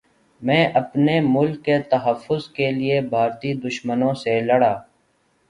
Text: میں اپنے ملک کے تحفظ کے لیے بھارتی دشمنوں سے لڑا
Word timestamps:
میں 0.41 0.63
اپنے 0.75 1.19
ملک 1.23 1.63
کے 1.65 1.77
تحفظ 1.89 2.47
کے 2.49 2.71
لیے 2.71 2.99
بھارتی 3.09 3.53
دشمنوں 3.59 4.13
سے 4.23 4.39
لڑا 4.41 4.73